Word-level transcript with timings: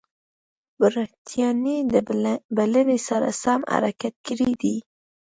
برټانیې 0.79 1.77
د 1.93 1.95
بلنې 2.57 2.97
سره 3.07 3.29
سم 3.43 3.59
حرکت 3.73 4.15
کړی 4.27 4.51
دی. 4.61 4.75